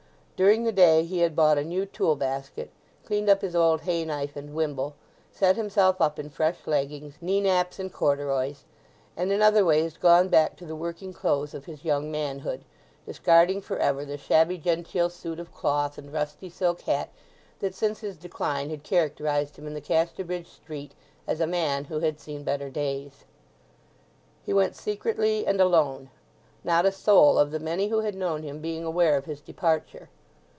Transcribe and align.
During 0.43 0.63
the 0.63 0.71
day 0.71 1.03
he 1.05 1.19
had 1.19 1.35
bought 1.35 1.59
a 1.59 1.63
new 1.63 1.85
tool 1.85 2.15
basket, 2.15 2.71
cleaned 3.05 3.29
up 3.29 3.43
his 3.43 3.55
old 3.55 3.81
hay 3.81 4.03
knife 4.03 4.35
and 4.35 4.55
wimble, 4.55 4.95
set 5.31 5.55
himself 5.55 6.01
up 6.01 6.17
in 6.17 6.31
fresh 6.31 6.65
leggings, 6.65 7.13
kneenaps 7.21 7.77
and 7.77 7.93
corduroys, 7.93 8.63
and 9.15 9.31
in 9.31 9.43
other 9.43 9.63
ways 9.63 9.97
gone 9.97 10.29
back 10.29 10.55
to 10.55 10.65
the 10.65 10.75
working 10.75 11.13
clothes 11.13 11.53
of 11.53 11.65
his 11.65 11.85
young 11.85 12.09
manhood, 12.09 12.63
discarding 13.05 13.61
for 13.61 13.77
ever 13.77 14.03
the 14.03 14.17
shabby 14.17 14.57
genteel 14.57 15.11
suit 15.11 15.39
of 15.39 15.53
cloth 15.53 15.99
and 15.99 16.11
rusty 16.11 16.49
silk 16.49 16.81
hat 16.81 17.09
that 17.59 17.75
since 17.75 17.99
his 17.99 18.17
decline 18.17 18.71
had 18.71 18.81
characterized 18.81 19.57
him 19.57 19.67
in 19.67 19.75
the 19.75 19.79
Casterbridge 19.79 20.47
street 20.49 20.93
as 21.27 21.39
a 21.39 21.45
man 21.45 21.83
who 21.83 21.99
had 21.99 22.19
seen 22.19 22.41
better 22.43 22.71
days. 22.71 23.25
He 24.41 24.53
went 24.53 24.75
secretly 24.75 25.45
and 25.45 25.61
alone, 25.61 26.09
not 26.63 26.87
a 26.87 26.91
soul 26.91 27.37
of 27.37 27.51
the 27.51 27.59
many 27.59 27.89
who 27.89 27.99
had 27.99 28.15
known 28.15 28.41
him 28.41 28.59
being 28.59 28.83
aware 28.83 29.15
of 29.17 29.25
his 29.25 29.39
departure. 29.39 30.09